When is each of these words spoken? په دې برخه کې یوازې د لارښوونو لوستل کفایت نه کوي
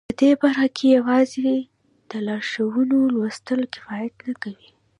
په 0.09 0.13
دې 0.21 0.31
برخه 0.41 0.67
کې 0.75 0.85
یوازې 0.97 1.53
د 2.11 2.11
لارښوونو 2.27 2.97
لوستل 3.15 3.61
کفایت 3.73 4.15
نه 4.27 4.33
کوي 4.43 4.69